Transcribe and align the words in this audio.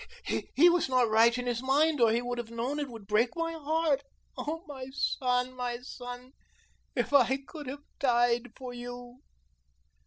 He 0.55 0.67
was 0.67 0.89
not 0.89 1.11
right 1.11 1.37
in 1.37 1.45
his 1.45 1.61
mind 1.61 2.01
or 2.01 2.11
he 2.11 2.23
would 2.23 2.39
have 2.39 2.49
known 2.49 2.79
it 2.79 2.89
would 2.89 3.05
break 3.05 3.35
my 3.35 3.53
heart. 3.53 4.01
Oh, 4.35 4.63
my 4.67 4.87
son, 4.91 5.53
my 5.53 5.77
son, 5.81 6.31
if 6.95 7.13
I 7.13 7.37
could 7.45 7.67
have 7.67 7.83
died 7.99 8.51
for 8.57 8.73
you." 8.73 9.19